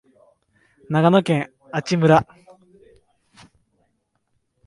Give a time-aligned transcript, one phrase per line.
[0.89, 2.25] 長野県阿智村